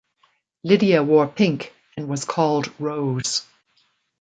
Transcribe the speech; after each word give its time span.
Lydia 0.63 1.03
wore 1.03 1.27
pink 1.27 1.71
and 1.95 2.07
was 2.09 2.25
called 2.25 2.73
Rose. 2.79 3.45